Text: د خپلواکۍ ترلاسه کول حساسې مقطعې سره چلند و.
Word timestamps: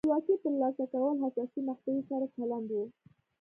د 0.01 0.03
خپلواکۍ 0.05 0.35
ترلاسه 0.43 0.83
کول 0.91 1.15
حساسې 1.23 1.59
مقطعې 1.69 2.01
سره 2.09 2.25
چلند 2.35 2.67
و. 2.71 2.77